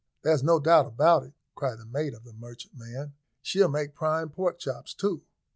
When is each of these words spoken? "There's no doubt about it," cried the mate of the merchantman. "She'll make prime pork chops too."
"There's 0.23 0.41
no 0.41 0.59
doubt 0.59 0.87
about 0.87 1.25
it," 1.25 1.33
cried 1.53 1.77
the 1.77 1.85
mate 1.85 2.15
of 2.15 2.23
the 2.23 2.33
merchantman. 2.33 3.13
"She'll 3.43 3.69
make 3.69 3.93
prime 3.93 4.29
pork 4.31 4.57
chops 4.57 4.95
too." 4.95 5.21